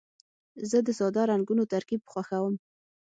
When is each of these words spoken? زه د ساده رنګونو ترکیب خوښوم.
زه 0.69 0.77
د 0.87 0.89
ساده 0.99 1.21
رنګونو 1.31 1.63
ترکیب 1.73 2.01
خوښوم. 2.11 2.55